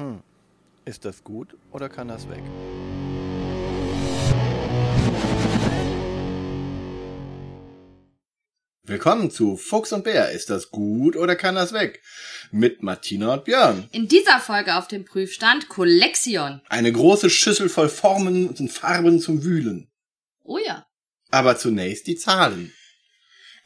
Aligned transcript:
Hm. 0.00 0.22
Ist 0.86 1.04
das 1.04 1.22
gut 1.22 1.58
oder 1.72 1.90
kann 1.90 2.08
das 2.08 2.26
weg? 2.30 2.42
Willkommen 8.82 9.30
zu 9.30 9.58
Fuchs 9.58 9.92
und 9.92 10.04
Bär. 10.04 10.30
Ist 10.30 10.48
das 10.48 10.70
gut 10.70 11.16
oder 11.16 11.36
kann 11.36 11.54
das 11.54 11.74
weg? 11.74 12.00
Mit 12.50 12.82
Martina 12.82 13.34
und 13.34 13.44
Björn. 13.44 13.88
In 13.92 14.08
dieser 14.08 14.40
Folge 14.40 14.76
auf 14.76 14.88
dem 14.88 15.04
Prüfstand 15.04 15.68
Collection. 15.68 16.62
Eine 16.70 16.92
große 16.92 17.28
Schüssel 17.28 17.68
voll 17.68 17.90
Formen 17.90 18.48
und 18.48 18.72
Farben 18.72 19.20
zum 19.20 19.44
Wühlen. 19.44 19.90
Oh 20.42 20.56
ja. 20.56 20.86
Aber 21.30 21.58
zunächst 21.58 22.06
die 22.06 22.16
Zahlen. 22.16 22.72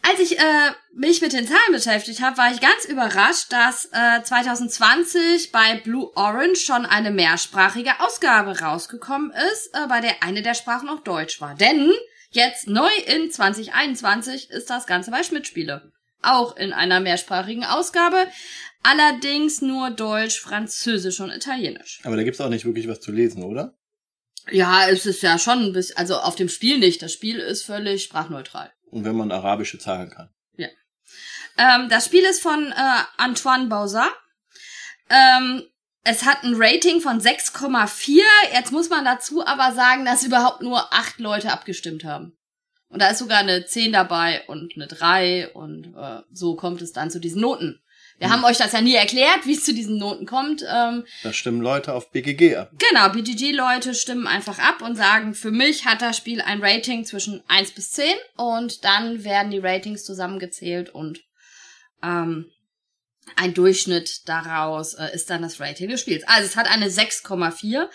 Als 0.06 0.20
ich 0.20 0.38
äh, 0.38 0.70
mich 0.92 1.22
mit 1.22 1.32
den 1.32 1.46
Zahlen 1.46 1.72
beschäftigt 1.72 2.20
habe, 2.20 2.36
war 2.36 2.52
ich 2.52 2.60
ganz 2.60 2.84
überrascht, 2.84 3.50
dass 3.50 3.86
äh, 3.86 4.22
2020 4.22 5.50
bei 5.50 5.80
Blue 5.82 6.10
Orange 6.14 6.60
schon 6.60 6.84
eine 6.84 7.10
mehrsprachige 7.10 8.00
Ausgabe 8.00 8.60
rausgekommen 8.60 9.32
ist, 9.52 9.70
äh, 9.72 9.86
bei 9.88 10.02
der 10.02 10.22
eine 10.22 10.42
der 10.42 10.52
Sprachen 10.52 10.90
auch 10.90 11.00
Deutsch 11.00 11.40
war. 11.40 11.54
Denn 11.54 11.90
jetzt 12.30 12.68
neu 12.68 12.90
in 13.06 13.30
2021 13.30 14.50
ist 14.50 14.68
das 14.68 14.86
Ganze 14.86 15.10
bei 15.10 15.22
Schmidt 15.22 15.46
Spiele. 15.46 15.90
Auch 16.20 16.54
in 16.56 16.74
einer 16.74 17.00
mehrsprachigen 17.00 17.64
Ausgabe, 17.64 18.26
allerdings 18.82 19.62
nur 19.62 19.90
Deutsch, 19.90 20.38
Französisch 20.38 21.20
und 21.20 21.30
Italienisch. 21.30 22.00
Aber 22.04 22.16
da 22.16 22.24
gibt's 22.24 22.42
auch 22.42 22.50
nicht 22.50 22.66
wirklich 22.66 22.88
was 22.88 23.00
zu 23.00 23.10
lesen, 23.10 23.42
oder? 23.42 23.74
Ja, 24.50 24.86
es 24.86 25.06
ist 25.06 25.22
ja 25.22 25.38
schon 25.38 25.60
ein 25.60 25.72
bisschen, 25.72 25.96
also 25.96 26.16
auf 26.16 26.34
dem 26.34 26.50
Spiel 26.50 26.76
nicht. 26.76 27.00
Das 27.00 27.14
Spiel 27.14 27.38
ist 27.38 27.64
völlig 27.64 28.02
sprachneutral. 28.02 28.73
Und 28.94 29.04
wenn 29.04 29.16
man 29.16 29.32
arabische 29.32 29.80
Zahlen 29.80 30.08
kann. 30.08 30.32
Ja. 30.56 30.68
Ähm, 31.58 31.88
das 31.88 32.06
Spiel 32.06 32.22
ist 32.22 32.40
von 32.40 32.70
äh, 32.70 33.02
Antoine 33.16 33.66
Bauzat. 33.66 34.12
Ähm, 35.10 35.64
es 36.04 36.24
hat 36.24 36.44
ein 36.44 36.54
Rating 36.54 37.00
von 37.00 37.20
6,4. 37.20 38.20
Jetzt 38.52 38.70
muss 38.70 38.90
man 38.90 39.04
dazu 39.04 39.44
aber 39.44 39.72
sagen, 39.72 40.04
dass 40.04 40.22
überhaupt 40.22 40.62
nur 40.62 40.94
acht 40.94 41.18
Leute 41.18 41.50
abgestimmt 41.50 42.04
haben. 42.04 42.38
Und 42.86 43.02
da 43.02 43.08
ist 43.08 43.18
sogar 43.18 43.38
eine 43.38 43.66
10 43.66 43.92
dabei 43.92 44.44
und 44.46 44.74
eine 44.76 44.86
3 44.86 45.54
und 45.54 45.92
äh, 45.96 46.20
so 46.30 46.54
kommt 46.54 46.80
es 46.80 46.92
dann 46.92 47.10
zu 47.10 47.18
diesen 47.18 47.40
Noten. 47.40 47.82
Wir 48.18 48.30
haben 48.30 48.44
euch 48.44 48.58
das 48.58 48.72
ja 48.72 48.80
nie 48.80 48.94
erklärt, 48.94 49.44
wie 49.44 49.54
es 49.54 49.64
zu 49.64 49.74
diesen 49.74 49.98
Noten 49.98 50.24
kommt. 50.24 50.64
Ähm, 50.72 51.04
Da 51.22 51.32
stimmen 51.32 51.60
Leute 51.60 51.92
auf 51.92 52.10
BGG 52.10 52.56
ab. 52.56 52.70
Genau, 52.78 53.08
BGG-Leute 53.10 53.94
stimmen 53.94 54.26
einfach 54.26 54.58
ab 54.58 54.82
und 54.82 54.96
sagen, 54.96 55.34
für 55.34 55.50
mich 55.50 55.84
hat 55.84 56.00
das 56.00 56.16
Spiel 56.16 56.40
ein 56.40 56.62
Rating 56.62 57.04
zwischen 57.04 57.42
1 57.48 57.72
bis 57.72 57.90
10 57.92 58.06
und 58.36 58.84
dann 58.84 59.24
werden 59.24 59.50
die 59.50 59.58
Ratings 59.58 60.04
zusammengezählt 60.04 60.90
und 60.90 61.20
ähm, 62.02 62.50
ein 63.36 63.54
Durchschnitt 63.54 64.28
daraus 64.28 64.94
äh, 64.94 65.08
ist 65.14 65.30
dann 65.30 65.42
das 65.42 65.60
Rating 65.60 65.88
des 65.88 66.00
Spiels. 66.00 66.24
Also 66.26 66.46
es 66.46 66.56
hat 66.56 66.70
eine 66.70 66.88
6,4. 66.88 67.88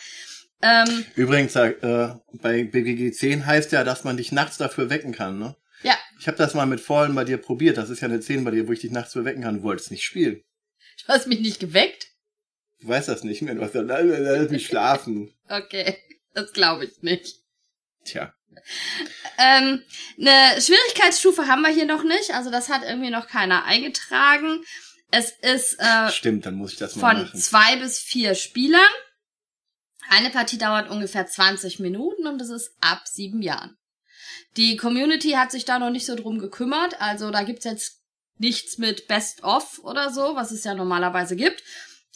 Ähm, 0.61 1.05
Übrigens, 1.15 1.55
äh, 1.55 2.15
bei 2.33 2.63
BGG 2.65 3.13
10 3.13 3.45
heißt 3.45 3.71
ja, 3.71 3.83
dass 3.85 4.03
man 4.03 4.17
dich 4.17 4.31
nachts 4.31 4.57
dafür 4.57 4.89
wecken 4.89 5.13
kann, 5.13 5.39
ne? 5.39 5.55
Ich 6.19 6.27
habe 6.27 6.37
das 6.37 6.53
mal 6.53 6.65
mit 6.65 6.81
Fallen 6.81 7.15
bei 7.15 7.23
dir 7.23 7.37
probiert. 7.37 7.77
Das 7.77 7.89
ist 7.89 8.01
ja 8.01 8.07
eine 8.07 8.19
10 8.19 8.43
bei 8.43 8.51
dir, 8.51 8.67
wo 8.67 8.71
ich 8.73 8.81
dich 8.81 8.91
nachts 8.91 9.13
für 9.13 9.25
wecken 9.25 9.43
kann. 9.43 9.57
Du 9.57 9.63
wolltest 9.63 9.89
nicht 9.91 10.03
spielen. 10.03 10.43
du 11.05 11.13
hast 11.13 11.27
mich 11.27 11.39
nicht 11.39 11.59
geweckt. 11.59 12.07
Du 12.81 12.87
weißt 12.89 13.07
das 13.07 13.23
nicht 13.23 13.41
mehr. 13.41 13.55
Du 13.55 13.61
hast 13.61 13.71
gesagt, 13.73 13.87
lass, 13.89 14.03
lass 14.05 14.49
mich 14.51 14.65
schlafen. 14.65 15.33
Okay, 15.51 15.97
das 16.35 16.53
glaube 16.53 16.85
ich 16.85 17.01
nicht. 17.01 17.37
Tja. 18.05 18.31
Ähm, 19.39 19.81
eine 20.19 20.61
Schwierigkeitsstufe 20.61 21.47
haben 21.47 21.63
wir 21.63 21.71
hier 21.71 21.87
noch 21.87 22.03
nicht, 22.03 22.35
also 22.35 22.51
das 22.51 22.69
hat 22.69 22.83
irgendwie 22.83 23.09
noch 23.09 23.25
keiner 23.27 23.63
eingetragen. 23.65 24.63
Es 25.09 25.31
ist 25.31 25.79
äh, 25.79 26.11
Stimmt, 26.11 26.45
dann 26.45 26.53
muss 26.53 26.73
ich 26.73 26.77
das 26.77 26.95
mal 26.97 27.15
von 27.15 27.23
machen. 27.23 27.39
zwei 27.39 27.77
bis 27.77 27.97
vier 27.97 28.35
Spielern. 28.35 28.79
Eine 30.09 30.29
Partie 30.29 30.59
dauert 30.59 30.91
ungefähr 30.91 31.25
20 31.25 31.79
Minuten 31.79 32.27
und 32.27 32.39
es 32.43 32.49
ist 32.49 32.75
ab 32.79 33.07
sieben 33.07 33.41
Jahren. 33.41 33.75
Die 34.57 34.77
Community 34.77 35.31
hat 35.31 35.51
sich 35.51 35.65
da 35.65 35.79
noch 35.79 35.89
nicht 35.89 36.05
so 36.05 36.15
drum 36.15 36.39
gekümmert, 36.39 36.99
also 37.01 37.31
da 37.31 37.43
gibt's 37.43 37.65
jetzt 37.65 37.99
nichts 38.37 38.77
mit 38.77 39.07
Best 39.07 39.43
of 39.43 39.79
oder 39.83 40.11
so, 40.11 40.35
was 40.35 40.51
es 40.51 40.63
ja 40.63 40.73
normalerweise 40.73 41.35
gibt. 41.35 41.63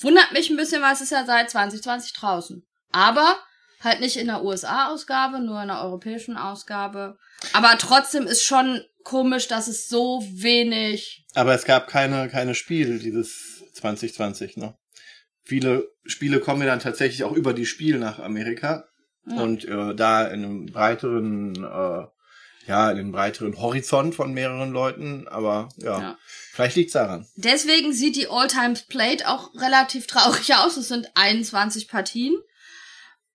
Wundert 0.01 0.31
mich 0.31 0.49
ein 0.49 0.57
bisschen, 0.57 0.81
weil 0.81 0.93
es 0.93 1.01
ist 1.01 1.11
ja 1.11 1.25
seit 1.25 1.51
2020 1.51 2.13
draußen. 2.13 2.65
Aber 2.91 3.37
halt 3.81 3.99
nicht 3.99 4.17
in 4.17 4.27
der 4.27 4.43
USA-Ausgabe, 4.43 5.39
nur 5.39 5.61
in 5.61 5.67
der 5.67 5.81
europäischen 5.81 6.37
Ausgabe. 6.37 7.17
Aber 7.51 7.77
trotzdem 7.77 8.25
ist 8.27 8.43
schon 8.43 8.81
komisch, 9.03 9.47
dass 9.47 9.67
es 9.67 9.87
so 9.87 10.23
wenig 10.31 11.25
Aber 11.35 11.53
es 11.53 11.65
gab 11.65 11.87
keine, 11.87 12.29
keine 12.29 12.55
Spiele 12.55 12.99
dieses 12.99 13.63
2020, 13.73 14.57
ne? 14.57 14.75
Viele 15.45 15.89
Spiele 16.05 16.39
kommen 16.39 16.61
ja 16.61 16.67
dann 16.67 16.79
tatsächlich 16.79 17.25
auch 17.25 17.33
über 17.33 17.53
die 17.53 17.65
Spiel 17.65 17.99
nach 17.99 18.19
Amerika. 18.19 18.85
Ja. 19.25 19.41
Und 19.41 19.65
äh, 19.65 19.93
da 19.93 20.25
in 20.27 20.43
einem 20.43 20.65
breiteren, 20.67 21.55
äh, 21.55 22.07
ja, 22.65 22.89
in 22.91 22.97
einem 22.99 23.11
breiteren 23.11 23.59
Horizont 23.59 24.15
von 24.15 24.33
mehreren 24.33 24.71
Leuten. 24.71 25.27
Aber 25.27 25.69
ja, 25.77 25.99
Ja. 26.01 26.17
vielleicht 26.51 26.75
liegt's 26.75 26.93
daran. 26.93 27.27
Deswegen 27.35 27.93
sieht 27.93 28.15
die 28.15 28.27
All 28.29 28.47
Times 28.47 28.83
Played 28.83 29.25
auch 29.25 29.53
relativ 29.55 30.07
traurig 30.07 30.53
aus. 30.55 30.77
Es 30.77 30.87
sind 30.87 31.09
21 31.15 31.87
Partien. 31.87 32.35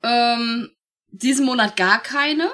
Ähm, 0.02 0.70
diesen 1.10 1.44
Monat 1.46 1.76
gar 1.76 2.02
keine. 2.02 2.50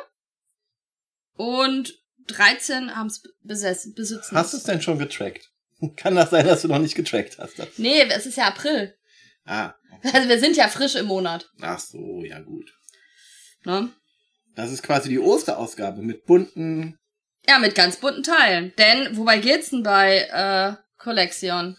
Und 1.37 1.99
13 2.29 2.95
haben 2.97 3.09
es 3.09 3.23
besessen, 3.43 3.95
besitzen. 3.95 4.37
Hast 4.37 4.53
du 4.53 4.57
es 4.57 4.63
denn 4.65 4.81
schon 4.81 4.99
getrackt? 4.99 5.51
Kann 5.97 6.15
das 6.15 6.31
sein, 6.31 6.47
dass 6.47 6.63
du 6.63 6.69
noch 6.69 6.79
nicht 6.79 6.95
getrackt 6.95 7.39
hast? 7.39 7.59
Das? 7.59 7.69
Nee, 7.77 8.03
es 8.03 8.27
ist 8.27 8.37
ja 8.37 8.47
April. 8.49 8.97
Ah, 9.45 9.75
Also 10.13 10.29
wir 10.29 10.39
sind 10.41 10.57
ja 10.57 10.69
frisch 10.69 10.95
im 10.95 11.07
Monat. 11.07 11.51
ach 11.61 11.79
so, 11.79 12.23
ja 12.25 12.41
gut. 12.41 12.73
Ne? 13.65 13.91
Das 14.55 14.71
ist 14.71 14.83
quasi 14.83 15.09
die 15.09 15.19
Osterausgabe 15.19 16.03
mit 16.03 16.27
bunten. 16.27 16.97
Ja, 17.47 17.59
mit 17.59 17.75
ganz 17.75 17.97
bunten 17.97 18.23
Teilen. 18.23 18.73
Denn, 18.79 19.17
wobei 19.17 19.39
geht's 19.39 19.71
denn 19.71 19.83
bei 19.83 20.29
äh, 20.33 20.75
Collection? 20.97 21.77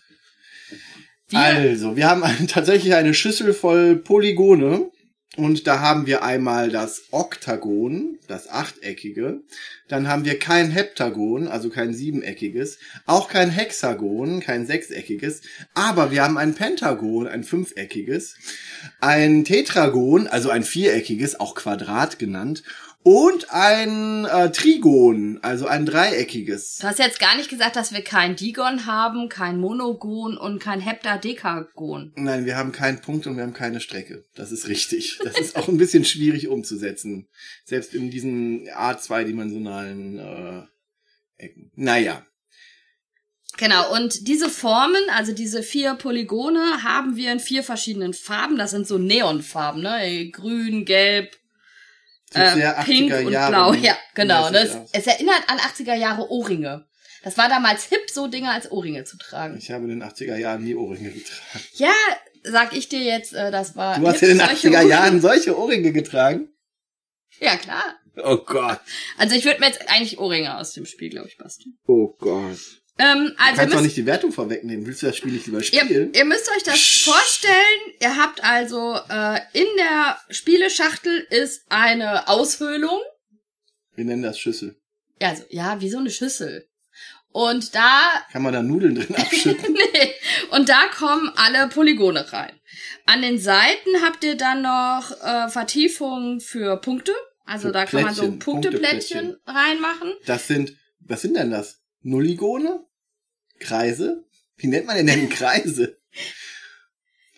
Wir, 1.30 1.40
Also, 1.40 1.96
wir 1.96 2.10
haben 2.10 2.24
ein, 2.24 2.48
tatsächlich 2.48 2.94
eine 2.94 3.14
Schüssel 3.14 3.54
voll 3.54 3.96
Polygone. 3.96 4.92
Und 5.38 5.68
da 5.68 5.82
haben 5.82 6.06
wir 6.06 6.24
einmal 6.24 6.70
das 6.70 7.04
Oktagon, 7.12 8.20
das 8.28 8.50
achteckige. 8.50 9.42
Dann 9.90 10.08
haben 10.08 10.24
wir 10.24 10.40
kein 10.40 10.72
Heptagon, 10.72 11.48
also 11.50 11.70
kein 11.70 11.94
siebeneckiges. 11.94 12.80
Auch 13.06 13.28
kein 13.28 13.50
Hexagon, 13.50 14.40
kein 14.40 14.66
sechseckiges. 14.66 15.42
Aber 15.74 16.12
wir 16.12 16.24
haben 16.24 16.38
ein 16.38 16.56
Pentagon, 16.56 17.28
ein 17.28 17.44
fünfeckiges. 17.44 18.38
Ein 19.02 19.44
Tetragon, 19.44 20.28
also 20.28 20.50
ein 20.50 20.64
viereckiges, 20.64 21.38
auch 21.38 21.56
Quadrat 21.56 22.18
genannt. 22.18 22.64
Und 23.08 23.52
ein 23.52 24.26
äh, 24.26 24.52
Trigon, 24.52 25.38
also 25.44 25.68
ein 25.68 25.86
dreieckiges. 25.86 26.80
du 26.80 26.88
hast 26.88 26.98
jetzt 26.98 27.20
gar 27.20 27.38
nicht 27.38 27.52
gesagt, 27.52 27.76
dass 27.76 27.94
wir 27.94 28.04
kein 28.04 28.36
Digon 28.36 28.88
haben, 28.88 29.30
kein 29.30 29.60
Monogon 29.60 30.38
und 30.38 30.58
kein 30.58 30.80
Heptadekagon. 30.80 32.14
Nein, 32.16 32.46
wir 32.46 32.58
haben 32.58 32.72
keinen 32.72 33.02
Punkt 33.02 33.28
und 33.28 33.36
wir 33.36 33.44
haben 33.44 33.54
keine 33.54 33.80
Strecke. 33.80 34.26
Das 34.34 34.52
ist 34.52 34.68
richtig. 34.68 35.20
Das 35.24 35.38
ist 35.38 35.56
auch 35.56 35.68
ein 35.68 35.78
bisschen 35.78 36.04
schwierig 36.04 36.48
umzusetzen. 36.48 37.28
Selbst 37.64 37.94
in 37.94 38.10
diesen 38.10 38.68
A2-dimensionalen 38.70 40.18
äh, 40.18 40.64
Ecken. 41.38 41.72
Naja. 41.76 42.26
Genau, 43.58 43.94
und 43.94 44.28
diese 44.28 44.50
Formen, 44.50 45.04
also 45.16 45.32
diese 45.32 45.62
vier 45.62 45.94
Polygone, 45.94 46.82
haben 46.82 47.18
wir 47.18 47.32
in 47.32 47.40
vier 47.40 47.62
verschiedenen 47.62 48.16
Farben. 48.16 48.58
Das 48.58 48.72
sind 48.72 48.88
so 48.88 48.98
Neonfarben, 48.98 49.84
ne? 49.84 50.28
Grün, 50.32 50.86
Gelb, 50.86 51.38
Äh, 52.34 52.54
sehr 52.54 52.74
Pink 52.84 53.12
80er 53.12 53.26
und 53.26 53.32
Jahre 53.32 53.52
Blau. 53.52 53.74
Ja, 53.74 53.98
genau. 54.14 54.48
aus. 54.48 54.52
es 54.92 55.08
erinnert 55.08 55.44
an 55.48 55.58
80er 55.58 55.96
Jahre 55.96 56.30
Ohrringe. 56.30 56.86
Das 57.24 57.38
war 57.38 57.50
damals 57.50 57.86
hip, 57.86 58.10
so 58.12 58.28
Dinge 58.28 58.52
als 58.52 58.72
Ohrringe 58.72 59.04
zu 59.04 59.18
tragen. 59.18 59.58
Ich 59.58 59.72
habe 59.72 59.86
in 59.86 59.90
den 59.90 60.04
80er 60.04 60.38
Jahren 60.38 60.64
nie 60.64 60.76
Ohrringe 60.76 61.12
getragen. 61.12 61.66
Ja, 61.74 61.94
sag 62.44 62.76
ich 62.76 62.88
dir 62.88 63.02
jetzt, 63.02 63.34
äh, 63.34 63.52
das 63.52 63.76
war. 63.76 64.00
Du 64.00 64.08
hast 64.08 64.22
in 64.22 64.30
den 64.30 64.40
solche 64.40 64.70
80er 64.70 64.74
Ohrringe. 64.74 64.90
Jahren 64.90 65.22
solche 65.22 65.58
Ohrringe 65.58 65.92
getragen? 65.92 66.50
Ja, 67.40 67.58
klar. 67.58 67.96
Oh 68.24 68.38
Gott. 68.38 68.80
Also 69.18 69.36
ich 69.36 69.44
würde 69.44 69.60
mir 69.60 69.68
jetzt 69.68 69.90
eigentlich 69.90 70.20
Ohrringe 70.20 70.58
aus 70.58 70.74
dem 70.74 70.86
Spiel, 70.86 71.10
glaube 71.10 71.28
ich, 71.28 71.38
basteln. 71.38 71.78
Oh 71.88 72.16
Gott. 72.18 72.60
Ähm, 72.98 73.34
Du 73.38 73.44
also 73.44 73.56
kannst 73.62 73.74
doch 73.76 73.82
nicht 73.82 73.98
die 73.98 74.06
Wertung 74.06 74.32
vorwegnehmen. 74.32 74.86
Willst 74.86 75.02
du 75.02 75.08
das 75.08 75.18
Spiel 75.18 75.34
nicht 75.34 75.46
lieber 75.48 75.58
ihr, 75.58 75.64
spielen? 75.64 76.14
ihr 76.14 76.26
müsst 76.26 76.50
euch 76.56 76.64
das 76.64 76.80
vorstellen. 76.80 77.94
Ihr 78.00 78.16
habt 78.18 78.44
also 78.44 78.98
äh, 79.10 79.40
in 79.54 79.68
der 79.78 80.18
Spieleschachtel 80.30 81.28
ist 81.30 81.64
eine 81.70 82.28
Aushöhlung. 82.30 83.00
Wir 83.96 84.06
nennen 84.06 84.24
das 84.24 84.40
Schüssel. 84.40 84.76
Ja, 85.22 85.30
also, 85.30 85.44
ja, 85.50 85.80
wie 85.82 85.90
so 85.90 85.98
eine 85.98 86.10
Schüssel. 86.10 86.68
Und 87.32 87.76
da, 87.76 88.08
Kann 88.32 88.44
man 88.44 88.54
da 88.54 88.62
Nudeln 88.64 88.96
drin 88.96 89.14
abschütten? 89.18 89.74
nee, 89.74 90.14
und 90.52 90.70
da 90.70 90.88
kommen 90.88 91.32
alle 91.36 91.68
Polygone 91.68 92.32
rein. 92.32 92.58
An 93.06 93.22
den 93.22 93.40
Seiten 93.40 94.02
habt 94.04 94.24
ihr 94.24 94.36
dann 94.36 94.62
noch 94.62 95.12
äh, 95.22 95.50
Vertiefungen 95.50 96.40
für 96.40 96.78
Punkte. 96.78 97.12
Also 97.46 97.68
Für 97.68 97.74
da 97.74 97.86
kann 97.86 98.04
man 98.04 98.14
so 98.16 98.22
Plättchen, 98.24 98.40
Punkteplättchen 98.40 99.20
Punkteplättchen. 99.20 99.38
reinmachen. 99.46 100.14
Das 100.26 100.48
sind, 100.48 100.74
was 101.02 101.22
sind 101.22 101.36
denn 101.36 101.52
das? 101.52 101.82
Nulligone? 102.06 102.86
Kreise? 103.60 104.24
Wie 104.58 104.68
nennt 104.68 104.86
man 104.86 104.96
denn 104.96 105.08
denn 105.08 105.28
Kreise? 105.30 105.98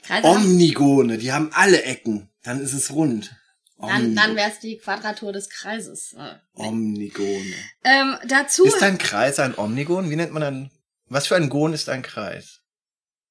Kreise 0.03 0.27
Omnigone, 0.27 1.17
die 1.17 1.31
haben 1.31 1.51
alle 1.53 1.83
Ecken. 1.83 2.29
Dann 2.43 2.59
ist 2.59 2.73
es 2.73 2.91
rund. 2.91 3.33
dann, 3.77 4.13
dann 4.13 4.35
wäre 4.35 4.51
es 4.51 4.59
die 4.59 4.77
Quadratur 4.77 5.31
des 5.31 5.49
Kreises. 5.49 6.13
Äh, 6.17 6.35
Omnigone. 6.53 7.53
Ähm, 7.85 8.17
dazu, 8.27 8.65
Ist 8.65 8.83
ein 8.83 8.97
Kreis 8.97 9.39
ein 9.39 9.57
Omnigon? 9.57 10.09
Wie 10.09 10.17
nennt 10.17 10.33
man 10.33 10.41
dann? 10.41 10.71
Was 11.07 11.27
für 11.27 11.37
ein 11.37 11.47
Gon 11.47 11.71
ist 11.73 11.87
ein 11.87 12.01
Kreis? 12.01 12.61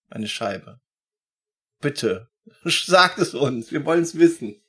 Eine 0.08 0.28
Scheibe. 0.28 0.80
Bitte. 1.82 2.30
Sagt 2.64 3.18
es 3.18 3.34
uns. 3.34 3.72
Wir 3.72 3.84
wollen 3.84 4.02
es 4.02 4.18
wissen. 4.18 4.62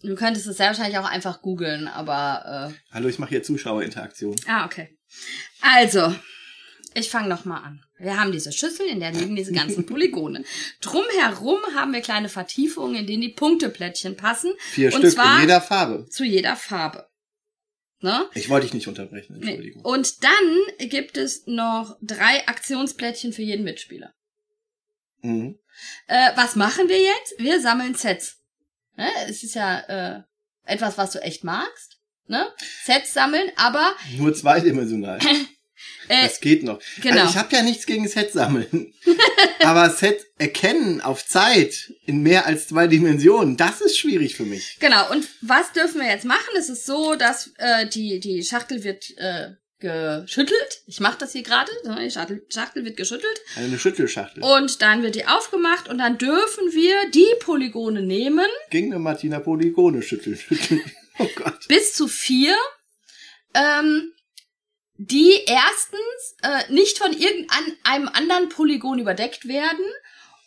du 0.00 0.14
könntest 0.14 0.46
es 0.46 0.56
sehr 0.56 0.68
wahrscheinlich 0.68 0.98
auch 0.98 1.10
einfach 1.10 1.42
googeln, 1.42 1.86
aber 1.86 2.70
äh, 2.72 2.94
Hallo, 2.94 3.08
ich 3.08 3.18
mache 3.18 3.30
hier 3.30 3.42
Zuschauerinteraktion. 3.42 4.36
Ah, 4.46 4.64
okay. 4.64 4.95
Also, 5.60 6.14
ich 6.94 7.10
fange 7.10 7.28
nochmal 7.28 7.62
an. 7.62 7.82
Wir 7.98 8.18
haben 8.20 8.32
diese 8.32 8.52
Schüssel, 8.52 8.86
in 8.86 9.00
der 9.00 9.12
liegen 9.12 9.36
diese 9.36 9.52
ganzen 9.52 9.86
Polygone. 9.86 10.44
Drumherum 10.80 11.60
haben 11.74 11.92
wir 11.92 12.00
kleine 12.02 12.28
Vertiefungen, 12.28 12.94
in 12.96 13.06
denen 13.06 13.22
die 13.22 13.30
Punkteplättchen 13.30 14.16
passen. 14.16 14.52
Vier 14.72 14.92
Und 14.92 15.00
Stück 15.00 15.12
zwar- 15.14 15.36
in 15.36 15.42
jeder 15.42 15.60
Farbe. 15.60 16.06
Zu 16.10 16.24
jeder 16.24 16.56
Farbe. 16.56 17.06
Ne? 18.00 18.28
Ich 18.34 18.50
wollte 18.50 18.66
dich 18.66 18.74
nicht 18.74 18.88
unterbrechen, 18.88 19.38
Nee. 19.38 19.46
Entschuldigung. 19.52 19.82
Und 19.84 20.22
dann 20.22 20.88
gibt 20.90 21.16
es 21.16 21.46
noch 21.46 21.96
drei 22.02 22.46
Aktionsplättchen 22.46 23.32
für 23.32 23.42
jeden 23.42 23.64
Mitspieler. 23.64 24.12
Mhm. 25.22 25.58
Äh, 26.06 26.30
was 26.36 26.56
machen 26.56 26.88
wir 26.90 27.00
jetzt? 27.00 27.34
Wir 27.38 27.60
sammeln 27.60 27.94
Sets. 27.94 28.36
Ne? 28.96 29.08
Es 29.28 29.42
ist 29.42 29.54
ja 29.54 29.78
äh, 29.80 30.22
etwas, 30.64 30.98
was 30.98 31.12
du 31.12 31.22
echt 31.22 31.42
magst. 31.42 31.95
Ne? 32.28 32.46
Sets 32.84 33.14
sammeln, 33.14 33.50
aber 33.56 33.94
Nur 34.16 34.34
zweidimensional. 34.34 35.18
äh, 36.08 36.22
Das 36.22 36.40
geht 36.40 36.62
noch. 36.62 36.80
genau. 37.00 37.20
Also 37.20 37.30
ich 37.30 37.36
habe 37.36 37.54
ja 37.54 37.62
nichts 37.62 37.86
gegen 37.86 38.08
Set 38.08 38.32
sammeln. 38.32 38.92
Aber 39.60 39.90
Set 39.90 40.24
erkennen 40.38 41.00
auf 41.00 41.26
Zeit 41.26 41.92
in 42.04 42.22
mehr 42.22 42.46
als 42.46 42.68
zwei 42.68 42.86
Dimensionen, 42.86 43.56
das 43.56 43.80
ist 43.80 43.98
schwierig 43.98 44.36
für 44.36 44.44
mich. 44.44 44.76
Genau, 44.78 45.10
und 45.10 45.26
was 45.40 45.72
dürfen 45.72 46.00
wir 46.00 46.08
jetzt 46.08 46.24
machen? 46.24 46.54
Es 46.56 46.68
ist 46.68 46.86
so, 46.86 47.16
dass 47.16 47.52
äh, 47.58 47.88
die, 47.88 48.20
die 48.20 48.44
Schachtel 48.44 48.84
wird 48.84 49.10
äh, 49.16 49.54
geschüttelt. 49.80 50.82
Ich 50.86 51.00
mache 51.00 51.18
das 51.18 51.32
hier 51.32 51.42
gerade. 51.42 51.70
Die 51.84 52.10
Schachtel, 52.10 52.46
Schachtel 52.52 52.84
wird 52.84 52.96
geschüttelt. 52.96 53.40
Eine 53.56 53.78
Schüttelschachtel. 53.78 54.42
Und 54.42 54.80
dann 54.82 55.02
wird 55.02 55.16
die 55.16 55.26
aufgemacht 55.26 55.88
und 55.88 55.98
dann 55.98 56.16
dürfen 56.18 56.72
wir 56.72 57.10
die 57.10 57.26
Polygone 57.40 58.02
nehmen, 58.02 58.46
Ging 58.70 58.86
eine 58.92 58.98
Martina 59.00 59.40
Polygone 59.40 60.02
schütteln, 60.02 60.36
schütteln. 60.36 60.80
Oh 61.18 61.28
Gott. 61.36 61.66
bis 61.68 61.94
zu 61.94 62.08
vier, 62.08 62.56
ähm, 63.54 64.12
die 64.98 65.32
erstens 65.46 66.36
äh, 66.42 66.72
nicht 66.72 66.98
von 66.98 67.12
irgendeinem 67.12 68.08
anderen 68.08 68.48
Polygon 68.48 68.98
überdeckt 68.98 69.46
werden 69.46 69.84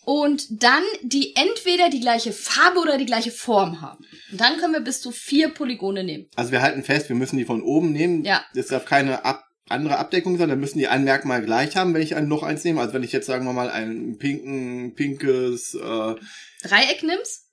und 0.05 0.63
dann 0.63 0.83
die 1.03 1.35
entweder 1.35 1.89
die 1.89 1.99
gleiche 1.99 2.31
Farbe 2.31 2.79
oder 2.79 2.97
die 2.97 3.05
gleiche 3.05 3.31
Form 3.31 3.81
haben. 3.81 4.05
Und 4.31 4.41
dann 4.41 4.57
können 4.57 4.73
wir 4.73 4.79
bis 4.79 5.01
zu 5.01 5.11
vier 5.11 5.49
Polygone 5.49 6.03
nehmen. 6.03 6.27
Also 6.35 6.51
wir 6.51 6.61
halten 6.61 6.83
fest, 6.83 7.09
wir 7.09 7.15
müssen 7.15 7.37
die 7.37 7.45
von 7.45 7.61
oben 7.61 7.91
nehmen. 7.91 8.23
Ja. 8.23 8.43
Das 8.55 8.67
darf 8.67 8.85
keine 8.85 9.23
ab 9.23 9.45
andere 9.69 9.97
Abdeckung 9.99 10.37
sein, 10.37 10.49
dann 10.49 10.59
müssen 10.59 10.79
die 10.79 10.87
ein 10.87 11.03
Merkmal 11.03 11.43
gleich 11.43 11.75
haben, 11.75 11.93
wenn 11.93 12.01
ich 12.01 12.15
ein, 12.15 12.27
noch 12.27 12.41
eins 12.41 12.63
nehme. 12.63 12.81
Also 12.81 12.93
wenn 12.93 13.03
ich 13.03 13.11
jetzt, 13.11 13.27
sagen 13.27 13.45
wir 13.45 13.53
mal, 13.53 13.69
ein 13.69 14.17
pinken, 14.17 14.95
pinkes, 14.95 15.75
äh, 15.75 16.15
Dreieck 16.63 17.03
nimmst, 17.03 17.48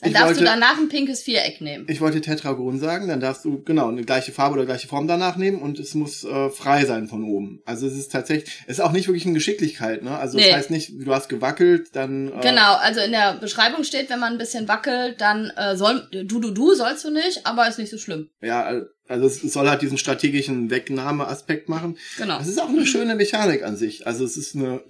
dann 0.00 0.10
Ich 0.10 0.14
darfst 0.14 0.26
wollte- 0.28 0.40
du 0.40 0.44
danach 0.46 0.76
ein 0.76 0.88
pinkes 0.88 1.22
Viereck 1.22 1.60
nehmen. 1.60 1.86
ich 1.88 2.00
wollte 2.00 2.20
Tetragon 2.20 2.78
sagen, 2.78 3.06
dann 3.08 3.20
darfst 3.20 3.44
du 3.44 3.62
genau 3.62 3.88
eine 3.88 4.02
gleiche 4.02 4.32
Farbe 4.32 4.54
oder 4.54 4.66
gleiche 4.66 4.88
Form 4.88 5.06
danach 5.06 5.36
nehmen 5.36 5.62
und 5.62 5.78
es 5.78 5.94
muss 5.94 6.24
äh, 6.24 6.50
frei 6.50 6.84
sein 6.84 7.06
von 7.08 7.24
oben. 7.24 7.60
Also 7.64 7.86
es 7.86 7.94
ist 7.96 8.10
tatsächlich, 8.12 8.52
es 8.66 8.78
ist 8.78 8.80
auch 8.80 8.92
nicht 8.92 9.06
wirklich 9.06 9.24
eine 9.24 9.34
Geschicklichkeit, 9.34 10.02
ne? 10.02 10.18
Also 10.18 10.36
Nee. 10.36 10.48
das 10.48 10.56
heißt 10.56 10.70
nicht, 10.70 10.92
du 10.98 11.14
hast 11.14 11.28
gewackelt, 11.28 11.94
dann 11.94 12.28
äh, 12.28 12.40
Genau, 12.42 12.74
also 12.74 13.00
in 13.00 13.12
der 13.12 13.34
Beschreibung 13.34 13.84
steht, 13.84 14.10
wenn 14.10 14.18
man 14.20 14.32
ein 14.32 14.38
bisschen 14.38 14.66
wackelt, 14.68 15.20
dann 15.20 15.50
äh, 15.56 15.76
soll 15.76 16.08
du 16.10 16.24
du 16.40 16.50
du 16.50 16.74
sollst 16.74 17.04
du 17.04 17.10
nicht, 17.10 17.46
aber 17.46 17.68
ist 17.68 17.78
nicht 17.78 17.90
so 17.90 17.98
schlimm. 17.98 18.30
ja, 18.42 18.82
also 19.06 19.26
es 19.26 19.40
soll 19.42 19.68
halt 19.68 19.82
diesen 19.82 19.98
strategischen 19.98 20.70
Wegnahmeaspekt 20.70 21.68
machen. 21.68 21.98
Genau. 22.16 22.38
Das 22.38 22.48
ist 22.48 22.60
auch 22.60 22.70
eine 22.70 22.86
schöne 22.86 23.14
Mechanik 23.14 23.62
an 23.62 23.76
sich. 23.76 24.06
Also 24.06 24.24
es 24.24 24.38
ist 24.38 24.56
eine, 24.56 24.80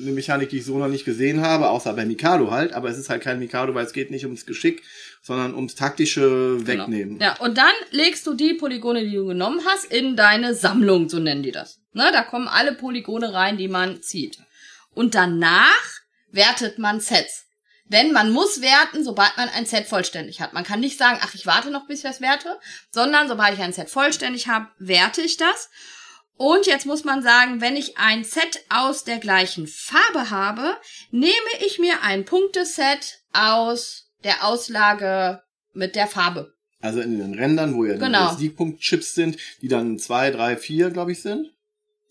eine 0.00 0.12
Mechanik, 0.12 0.50
die 0.50 0.58
ich 0.58 0.64
so 0.64 0.78
noch 0.78 0.86
nicht 0.86 1.04
gesehen 1.04 1.40
habe, 1.40 1.68
außer 1.70 1.92
bei 1.94 2.06
Mikado 2.06 2.52
halt. 2.52 2.72
Aber 2.72 2.88
es 2.88 2.96
ist 2.96 3.10
halt 3.10 3.22
kein 3.22 3.40
Mikado, 3.40 3.74
weil 3.74 3.84
es 3.84 3.92
geht 3.92 4.12
nicht 4.12 4.24
ums 4.24 4.46
Geschick, 4.46 4.82
sondern 5.20 5.54
ums 5.54 5.74
taktische 5.74 6.64
Wegnehmen. 6.64 7.18
Genau. 7.18 7.24
Ja, 7.24 7.40
und 7.40 7.58
dann 7.58 7.74
legst 7.90 8.24
du 8.28 8.34
die 8.34 8.54
Polygone, 8.54 9.04
die 9.04 9.16
du 9.16 9.26
genommen 9.26 9.60
hast, 9.66 9.92
in 9.92 10.14
deine 10.14 10.54
Sammlung, 10.54 11.08
so 11.08 11.18
nennen 11.18 11.42
die 11.42 11.52
das. 11.52 11.80
Ne, 11.92 12.10
da 12.12 12.22
kommen 12.22 12.46
alle 12.46 12.72
Polygone 12.72 13.32
rein, 13.32 13.56
die 13.56 13.68
man 13.68 14.00
zieht. 14.00 14.38
Und 14.94 15.16
danach 15.16 16.00
wertet 16.30 16.78
man 16.78 17.00
Sets. 17.00 17.45
Denn 17.88 18.12
man 18.12 18.30
muss 18.32 18.60
werten, 18.60 19.04
sobald 19.04 19.36
man 19.36 19.48
ein 19.48 19.66
Set 19.66 19.86
vollständig 19.86 20.40
hat. 20.40 20.52
Man 20.52 20.64
kann 20.64 20.80
nicht 20.80 20.98
sagen, 20.98 21.18
ach, 21.22 21.34
ich 21.34 21.46
warte 21.46 21.70
noch, 21.70 21.86
bis 21.86 21.98
ich 22.00 22.04
das 22.04 22.20
werte, 22.20 22.58
sondern 22.90 23.28
sobald 23.28 23.54
ich 23.54 23.60
ein 23.60 23.72
Set 23.72 23.90
vollständig 23.90 24.48
habe, 24.48 24.66
werte 24.78 25.22
ich 25.22 25.36
das. 25.36 25.70
Und 26.36 26.66
jetzt 26.66 26.84
muss 26.84 27.04
man 27.04 27.22
sagen, 27.22 27.60
wenn 27.60 27.76
ich 27.76 27.96
ein 27.96 28.24
Set 28.24 28.64
aus 28.68 29.04
der 29.04 29.18
gleichen 29.18 29.66
Farbe 29.66 30.30
habe, 30.30 30.76
nehme 31.10 31.32
ich 31.64 31.78
mir 31.78 32.02
ein 32.02 32.24
Punkteset 32.24 33.20
aus 33.32 34.10
der 34.24 34.44
Auslage 34.44 35.42
mit 35.72 35.94
der 35.94 36.08
Farbe. 36.08 36.52
Also 36.80 37.00
in 37.00 37.18
den 37.18 37.34
Rändern, 37.34 37.74
wo 37.74 37.84
ja 37.84 37.96
Genau. 37.96 38.32
die 38.32 38.38
Siegpunktchips 38.42 39.14
sind, 39.14 39.38
die 39.62 39.68
dann 39.68 39.98
zwei, 39.98 40.30
drei, 40.30 40.56
vier, 40.56 40.90
glaube 40.90 41.12
ich, 41.12 41.22
sind. 41.22 41.52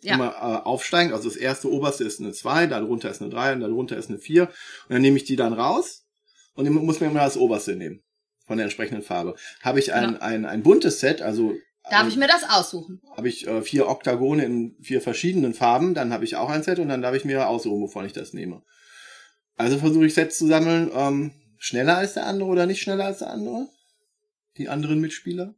Ja. 0.06 0.16
Immer 0.16 0.30
äh, 0.30 0.66
aufsteigen. 0.66 1.14
Also 1.14 1.28
das 1.30 1.38
erste 1.38 1.72
oberste 1.72 2.04
ist 2.04 2.20
eine 2.20 2.32
2, 2.32 2.68
darunter 2.68 3.10
ist 3.10 3.22
eine 3.22 3.32
3 3.32 3.54
und 3.54 3.60
darunter 3.62 3.98
ist 3.98 4.10
eine 4.10 4.20
4. 4.20 4.44
Und 4.44 4.52
dann 4.90 5.02
nehme 5.02 5.18
ich 5.18 5.24
die 5.26 5.36
dann 5.36 5.54
raus 5.54 6.06
und 6.54 6.70
muss 6.70 7.00
mir 7.00 7.08
immer 7.08 7.22
das 7.22 7.38
oberste 7.38 7.76
nehmen. 7.76 8.02
Von 8.48 8.58
der 8.58 8.66
entsprechenden 8.66 9.02
Farbe. 9.02 9.36
Habe 9.62 9.80
ich 9.80 9.92
ein, 9.94 10.06
Genau. 10.14 10.20
ein, 10.20 10.46
ein 10.46 10.62
buntes 10.62 11.00
Set, 11.00 11.22
also 11.24 11.54
Darf 11.90 12.04
ähm, 12.04 12.10
ich 12.10 12.18
mir 12.18 12.28
das 12.28 12.44
aussuchen? 12.48 13.02
habe 13.18 13.28
ich 13.28 13.48
äh, 13.48 13.62
vier 13.64 13.88
Oktagone 13.88 14.46
in 14.46 14.76
vier 14.82 15.02
verschiedenen 15.02 15.54
Farben, 15.56 15.96
dann 15.96 16.14
habe 16.14 16.24
ich 16.26 16.36
auch 16.36 16.50
ein 16.50 16.62
Set 16.62 16.78
und 16.80 16.90
dann 16.90 17.02
darf 17.02 17.16
ich 17.16 17.26
mir 17.26 17.48
aussuchen, 17.48 17.82
wovon 17.82 18.06
ich 18.06 18.14
das 18.14 18.34
nehme. 18.34 18.62
Also 19.58 19.78
versuche 19.80 20.06
ich 20.06 20.14
Sets 20.14 20.38
zu 20.38 20.46
sammeln, 20.48 20.92
ähm, 20.94 21.32
schneller 21.58 21.98
als 21.98 22.14
der 22.14 22.28
andere 22.28 22.50
oder 22.50 22.66
nicht 22.68 22.82
schneller 22.82 23.06
als 23.06 23.20
der 23.20 23.32
andere? 23.32 23.68
Die 24.58 24.70
anderen 24.70 25.00
Mitspieler? 25.00 25.56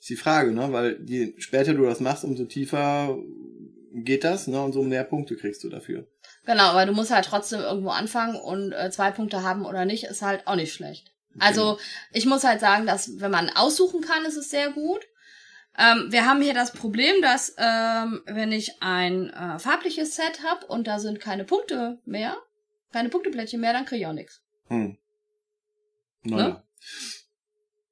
Ist 0.00 0.08
die 0.10 0.16
Frage, 0.16 0.52
ne? 0.52 0.72
Weil 0.72 1.00
je 1.06 1.34
später 1.38 1.74
du 1.74 1.84
das 1.84 2.00
machst, 2.00 2.24
umso 2.24 2.44
tiefer 2.44 3.16
geht 3.92 4.24
das, 4.24 4.46
ne? 4.46 4.62
Und 4.62 4.72
so 4.72 4.82
mehr 4.82 5.04
Punkte 5.04 5.36
kriegst 5.36 5.64
du 5.64 5.68
dafür. 5.68 6.06
Genau, 6.44 6.64
aber 6.64 6.86
du 6.86 6.92
musst 6.92 7.10
halt 7.10 7.24
trotzdem 7.24 7.60
irgendwo 7.60 7.90
anfangen 7.90 8.36
und 8.36 8.72
äh, 8.72 8.90
zwei 8.90 9.10
Punkte 9.10 9.42
haben 9.42 9.64
oder 9.64 9.84
nicht, 9.84 10.04
ist 10.04 10.22
halt 10.22 10.46
auch 10.46 10.56
nicht 10.56 10.72
schlecht. 10.72 11.12
Also 11.38 11.78
ich 12.12 12.26
muss 12.26 12.44
halt 12.44 12.60
sagen, 12.60 12.86
dass 12.86 13.20
wenn 13.20 13.30
man 13.30 13.50
aussuchen 13.50 14.00
kann, 14.00 14.24
ist 14.24 14.36
es 14.36 14.50
sehr 14.50 14.70
gut. 14.70 15.06
Ähm, 15.78 16.06
wir 16.10 16.24
haben 16.24 16.40
hier 16.40 16.54
das 16.54 16.72
Problem, 16.72 17.20
dass 17.20 17.54
ähm, 17.58 18.22
wenn 18.26 18.52
ich 18.52 18.80
ein 18.80 19.30
äh, 19.30 19.58
farbliches 19.58 20.16
Set 20.16 20.42
habe 20.42 20.66
und 20.66 20.86
da 20.86 20.98
sind 20.98 21.20
keine 21.20 21.44
Punkte 21.44 21.98
mehr, 22.06 22.36
keine 22.92 23.10
Punkteplättchen 23.10 23.60
mehr, 23.60 23.74
dann 23.74 23.84
kriege 23.84 24.02
ich 24.02 24.06
auch 24.06 24.14
nichts. 24.14 24.42
Hm. 24.68 24.96
Ne? 26.22 26.36
Naja. 26.36 26.62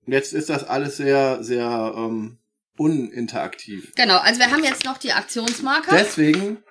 Jetzt 0.06 0.32
ist 0.32 0.48
das 0.48 0.64
alles 0.64 0.96
sehr, 0.96 1.42
sehr 1.42 1.94
ähm, 1.96 2.38
uninteraktiv. 2.76 3.92
Genau, 3.96 4.18
also 4.18 4.40
wir 4.40 4.50
haben 4.50 4.64
jetzt 4.64 4.84
noch 4.84 4.98
die 4.98 5.12
Aktionsmarker. 5.12 5.96
Deswegen 5.96 6.62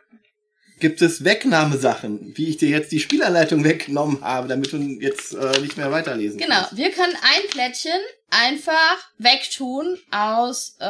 gibt 0.80 1.02
es 1.02 1.24
Wegnahmesachen, 1.24 2.34
wie 2.36 2.50
ich 2.50 2.58
dir 2.58 2.68
jetzt 2.70 2.92
die 2.92 3.00
Spielanleitung 3.00 3.64
weggenommen 3.64 4.22
habe, 4.22 4.48
damit 4.50 4.74
du 4.74 4.78
jetzt 4.78 5.34
äh, 5.34 5.60
nicht 5.62 5.78
mehr 5.78 5.92
weiterlesen 5.92 6.40
Genau, 6.40 6.56
kannst. 6.56 6.76
wir 6.78 6.92
können 6.92 7.14
ein 7.22 7.50
Plättchen 7.50 8.00
einfach 8.30 8.98
wegtun 9.18 9.98
aus 10.12 10.76
äh, 10.80 10.86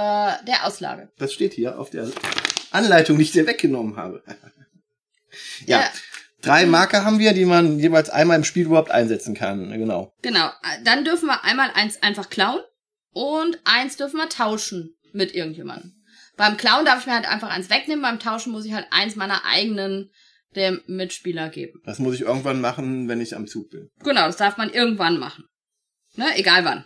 der 0.47 0.65
Auslage. 0.65 1.11
Das 1.19 1.33
steht 1.33 1.53
hier 1.53 1.77
auf 1.77 1.89
der 1.91 2.09
Anleitung, 2.71 3.17
die 3.17 3.23
ich 3.23 3.31
dir 3.33 3.45
weggenommen 3.45 3.95
habe. 3.97 4.23
ja, 5.67 5.81
Ja. 5.81 5.91
drei 6.41 6.65
Marker 6.65 7.05
haben 7.05 7.19
wir, 7.19 7.33
die 7.33 7.45
man 7.45 7.77
jeweils 7.77 8.09
einmal 8.09 8.37
im 8.37 8.43
Spiel 8.45 8.65
überhaupt 8.65 8.89
einsetzen 8.91 9.35
kann. 9.35 9.69
Genau. 9.71 10.13
Genau, 10.23 10.49
dann 10.83 11.05
dürfen 11.05 11.27
wir 11.27 11.43
einmal 11.43 11.69
eins 11.75 12.01
einfach 12.01 12.29
klauen 12.31 12.61
und 13.11 13.59
eins 13.63 13.97
dürfen 13.97 14.17
wir 14.17 14.29
tauschen 14.29 14.95
mit 15.13 15.33
irgendjemandem. 15.33 15.93
Beim 16.35 16.57
Klauen 16.57 16.85
darf 16.85 17.01
ich 17.01 17.05
mir 17.05 17.13
halt 17.13 17.29
einfach 17.29 17.49
eins 17.49 17.69
wegnehmen, 17.69 18.01
beim 18.01 18.19
Tauschen 18.19 18.51
muss 18.51 18.65
ich 18.65 18.73
halt 18.73 18.87
eins 18.91 19.15
meiner 19.15 19.45
eigenen 19.45 20.09
dem 20.55 20.81
Mitspieler 20.87 21.49
geben. 21.49 21.81
Das 21.85 21.99
muss 21.99 22.15
ich 22.15 22.21
irgendwann 22.21 22.61
machen, 22.61 23.07
wenn 23.07 23.21
ich 23.21 23.35
am 23.35 23.47
Zug 23.47 23.71
bin. 23.71 23.89
Genau, 24.03 24.25
das 24.25 24.37
darf 24.37 24.57
man 24.57 24.69
irgendwann 24.69 25.17
machen. 25.17 25.45
Ne, 26.15 26.25
egal 26.35 26.63
wann. 26.63 26.85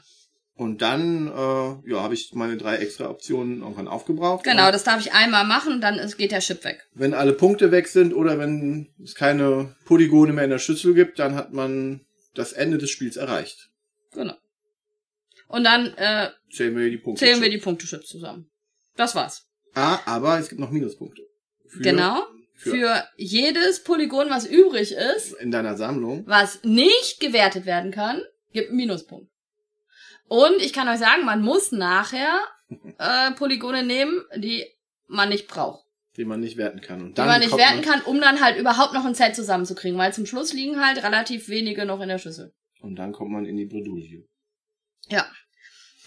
Und 0.55 0.81
dann 0.81 1.27
äh, 1.27 1.89
ja, 1.91 2.01
habe 2.01 2.15
ich 2.15 2.31
meine 2.33 2.57
drei 2.57 2.77
extra 2.77 3.09
Optionen 3.09 3.61
irgendwann 3.61 3.87
aufgebraucht. 3.87 4.43
Genau, 4.43 4.71
das 4.71 4.83
darf 4.83 4.99
ich 5.01 5.13
einmal 5.13 5.45
machen 5.45 5.73
und 5.73 5.81
dann 5.81 5.99
ist, 5.99 6.17
geht 6.17 6.31
der 6.31 6.39
Chip 6.39 6.63
weg. 6.63 6.87
wenn 6.95 7.13
alle 7.13 7.33
Punkte 7.33 7.71
weg 7.71 7.87
sind 7.87 8.13
oder 8.13 8.39
wenn 8.39 8.89
es 9.03 9.13
keine 9.13 9.75
Polygone 9.85 10.33
mehr 10.33 10.45
in 10.45 10.49
der 10.49 10.57
Schüssel 10.57 10.95
gibt, 10.95 11.19
dann 11.19 11.35
hat 11.35 11.53
man 11.53 12.01
das 12.33 12.53
Ende 12.53 12.79
des 12.79 12.89
Spiels 12.89 13.17
erreicht. 13.17 13.69
Genau. 14.13 14.33
Und 15.47 15.63
dann 15.63 15.93
äh, 15.97 16.29
Zählen 16.51 16.75
wir 16.75 16.89
die 16.89 16.97
Punkte. 16.97 17.23
zählen 17.25 17.41
wir 17.41 17.49
die 17.49 17.57
Punktechips 17.57 18.07
zusammen. 18.07 18.49
Das 18.95 19.15
war's. 19.15 19.47
Ah, 19.73 19.99
aber 20.05 20.39
es 20.39 20.49
gibt 20.49 20.59
noch 20.59 20.71
Minuspunkte. 20.71 21.21
Für, 21.67 21.81
Genau. 21.83 22.15
Für- 22.53 22.71
für 22.71 23.03
jedes 23.17 23.83
Polygon, 23.83 24.29
was 24.31 24.47
übrig 24.47 24.91
ist, 24.91 25.33
In 25.33 25.51
deiner 25.51 25.77
Sammlung. 25.77 26.23
was 26.25 26.63
nicht 26.63 27.19
gewertet 27.19 27.65
werden 27.67 27.91
kann, 27.91 28.21
gibt 28.51 28.69
einen 28.69 28.77
Minuspunkt. 28.77 29.29
Und 30.27 30.55
ich 30.59 30.73
kann 30.73 30.87
euch 30.87 30.97
sagen, 30.97 31.23
man 31.23 31.41
muss 31.43 31.71
nachher 31.71 32.39
äh, 32.97 33.31
Polygone 33.33 33.83
nehmen, 33.83 34.23
die 34.35 34.65
man 35.07 35.29
nicht 35.29 35.47
braucht. 35.47 35.85
Die 36.17 36.25
man 36.25 36.39
nicht 36.39 36.57
werten 36.57 36.81
kann. 36.81 37.01
Und 37.01 37.09
Die 37.09 37.13
dann 37.13 37.27
man 37.27 37.39
nicht 37.41 37.55
werten 37.55 37.81
kann, 37.83 38.01
um 38.01 38.19
dann 38.19 38.41
halt 38.41 38.57
überhaupt 38.57 38.93
noch 38.93 39.05
ein 39.05 39.13
Set 39.13 39.35
zusammenzukriegen, 39.35 39.97
weil 39.99 40.11
zum 40.13 40.25
Schluss 40.25 40.51
liegen 40.51 40.83
halt 40.83 41.03
relativ 41.03 41.47
wenige 41.49 41.85
noch 41.85 42.01
in 42.01 42.09
der 42.09 42.17
Schüssel. 42.17 42.53
Und 42.81 42.95
dann 42.95 43.11
kommt 43.13 43.31
man 43.31 43.45
in 43.45 43.55
die 43.55 43.65
Bredouille. 43.67 44.25
Ja. 45.07 45.25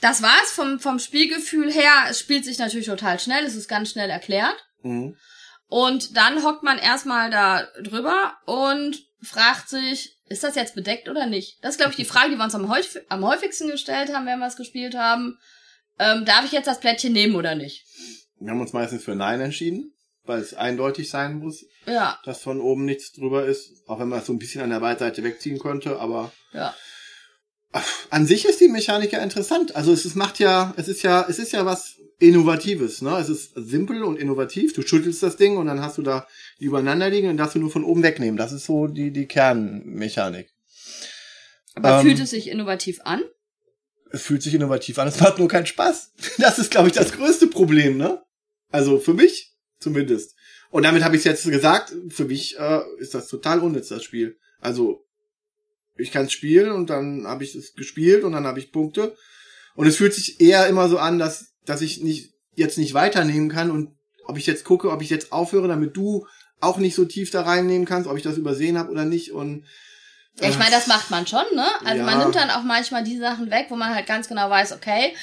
Das 0.00 0.22
war's 0.22 0.50
vom, 0.50 0.80
vom 0.80 0.98
Spielgefühl 0.98 1.70
her. 1.70 1.92
Es 2.08 2.20
spielt 2.20 2.44
sich 2.44 2.58
natürlich 2.58 2.86
total 2.86 3.20
schnell, 3.20 3.44
es 3.44 3.54
ist 3.54 3.68
ganz 3.68 3.90
schnell 3.90 4.10
erklärt. 4.10 4.56
Mhm. 4.82 5.16
Und 5.68 6.16
dann 6.16 6.42
hockt 6.42 6.62
man 6.62 6.78
erstmal 6.78 7.30
da 7.30 7.68
drüber 7.82 8.34
und 8.46 9.04
fragt 9.22 9.68
sich, 9.68 10.16
ist 10.26 10.42
das 10.42 10.54
jetzt 10.54 10.74
bedeckt 10.74 11.08
oder 11.08 11.26
nicht? 11.26 11.58
Das 11.62 11.72
ist, 11.72 11.76
glaube 11.78 11.90
ich, 11.90 11.96
die 11.96 12.04
Frage, 12.04 12.30
die 12.30 12.36
wir 12.36 12.44
uns 12.44 12.54
am, 12.54 12.68
häufig, 12.68 13.02
am 13.08 13.24
häufigsten 13.24 13.68
gestellt 13.68 14.12
haben, 14.12 14.26
wenn 14.26 14.38
wir 14.38 14.46
es 14.46 14.56
gespielt 14.56 14.96
haben. 14.96 15.38
Ähm, 15.98 16.24
darf 16.24 16.44
ich 16.44 16.52
jetzt 16.52 16.66
das 16.66 16.80
Plättchen 16.80 17.12
nehmen 17.12 17.34
oder 17.34 17.54
nicht? 17.54 17.84
Wir 18.38 18.52
haben 18.52 18.60
uns 18.60 18.72
meistens 18.72 19.04
für 19.04 19.14
Nein 19.14 19.40
entschieden, 19.40 19.94
weil 20.24 20.40
es 20.40 20.54
eindeutig 20.54 21.10
sein 21.10 21.38
muss, 21.38 21.64
Ja, 21.86 22.18
dass 22.24 22.42
von 22.42 22.60
oben 22.60 22.84
nichts 22.84 23.12
drüber 23.12 23.44
ist. 23.44 23.86
Auch 23.86 24.00
wenn 24.00 24.08
man 24.08 24.20
es 24.20 24.26
so 24.26 24.32
ein 24.32 24.38
bisschen 24.38 24.62
an 24.62 24.70
der 24.70 24.80
Beiseite 24.80 25.22
wegziehen 25.22 25.58
könnte, 25.58 26.00
aber 26.00 26.32
ja. 26.52 26.74
An 28.10 28.26
sich 28.26 28.44
ist 28.44 28.60
die 28.60 28.68
Mechanik 28.68 29.12
ja 29.12 29.22
interessant. 29.22 29.76
Also 29.76 29.92
es 29.92 30.04
ist, 30.04 30.16
macht 30.16 30.38
ja, 30.38 30.74
es 30.76 30.88
ist 30.88 31.02
ja, 31.02 31.24
es 31.28 31.38
ist 31.38 31.52
ja 31.52 31.64
was 31.64 31.96
Innovatives, 32.18 33.00
ne? 33.00 33.16
Es 33.18 33.28
ist 33.28 33.52
simpel 33.54 34.02
und 34.02 34.18
innovativ. 34.18 34.74
Du 34.74 34.82
schüttelst 34.82 35.22
das 35.22 35.36
Ding 35.36 35.56
und 35.56 35.66
dann 35.66 35.80
hast 35.80 35.96
du 35.96 36.02
da 36.02 36.26
die 36.58 36.66
übereinander 36.66 37.08
liegen 37.08 37.28
und 37.28 37.36
darfst 37.36 37.54
du 37.54 37.60
nur 37.60 37.70
von 37.70 37.84
oben 37.84 38.02
wegnehmen. 38.02 38.36
Das 38.36 38.52
ist 38.52 38.66
so 38.66 38.88
die, 38.88 39.10
die 39.10 39.26
Kernmechanik. 39.26 40.52
Aber 41.74 41.98
Ähm, 41.98 42.02
fühlt 42.02 42.20
es 42.20 42.30
sich 42.30 42.48
innovativ 42.48 43.00
an? 43.04 43.22
Es 44.10 44.22
fühlt 44.22 44.42
sich 44.42 44.54
innovativ 44.54 44.98
an, 44.98 45.06
es 45.08 45.20
macht 45.20 45.38
nur 45.38 45.48
keinen 45.48 45.66
Spaß. 45.66 46.12
Das 46.38 46.58
ist, 46.58 46.70
glaube 46.70 46.88
ich, 46.88 46.94
das 46.94 47.12
größte 47.12 47.46
Problem, 47.46 47.96
ne? 47.96 48.22
Also 48.70 48.98
für 48.98 49.14
mich 49.14 49.54
zumindest. 49.78 50.34
Und 50.70 50.82
damit 50.82 51.02
habe 51.02 51.16
ich 51.16 51.24
jetzt 51.24 51.44
gesagt, 51.44 51.94
für 52.10 52.24
mich 52.24 52.58
äh, 52.58 52.80
ist 52.98 53.14
das 53.14 53.28
total 53.28 53.60
unnütz, 53.60 53.88
das 53.88 54.04
Spiel. 54.04 54.38
Also 54.60 55.06
ich 56.00 56.10
kann 56.12 56.26
es 56.26 56.32
spielen 56.32 56.72
und 56.72 56.90
dann 56.90 57.26
habe 57.26 57.44
ich 57.44 57.54
es 57.54 57.74
gespielt 57.74 58.24
und 58.24 58.32
dann 58.32 58.46
habe 58.46 58.58
ich 58.58 58.72
Punkte. 58.72 59.16
Und 59.74 59.86
es 59.86 59.96
fühlt 59.96 60.14
sich 60.14 60.40
eher 60.40 60.66
immer 60.66 60.88
so 60.88 60.98
an, 60.98 61.18
dass, 61.18 61.52
dass 61.64 61.80
ich 61.80 62.02
nicht 62.02 62.32
jetzt 62.54 62.78
nicht 62.78 62.94
weiternehmen 62.94 63.48
kann 63.48 63.70
und 63.70 63.96
ob 64.26 64.36
ich 64.36 64.46
jetzt 64.46 64.64
gucke, 64.64 64.90
ob 64.90 65.02
ich 65.02 65.10
jetzt 65.10 65.32
aufhöre, 65.32 65.68
damit 65.68 65.96
du 65.96 66.26
auch 66.60 66.78
nicht 66.78 66.94
so 66.94 67.04
tief 67.04 67.30
da 67.30 67.42
reinnehmen 67.42 67.86
kannst, 67.86 68.08
ob 68.08 68.16
ich 68.16 68.22
das 68.22 68.36
übersehen 68.36 68.78
habe 68.78 68.90
oder 68.90 69.04
nicht. 69.04 69.32
Und 69.32 69.64
Ja, 70.40 70.48
ich 70.48 70.58
meine, 70.58 70.70
das 70.70 70.86
macht 70.86 71.10
man 71.10 71.26
schon, 71.26 71.44
ne? 71.54 71.66
Also 71.84 72.02
man 72.02 72.18
Ja. 72.18 72.24
nimmt 72.24 72.34
dann 72.36 72.50
auch 72.50 72.62
manchmal 72.62 73.02
die 73.04 73.18
Sachen 73.18 73.50
weg, 73.50 73.66
wo 73.70 73.76
man 73.76 73.94
halt 73.94 74.06
ganz 74.06 74.28
genau 74.28 74.48
weiß, 74.50 74.72
okay, 74.72 75.14